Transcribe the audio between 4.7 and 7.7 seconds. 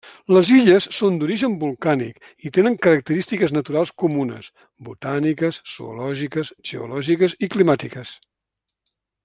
botàniques, zoològiques, geològiques i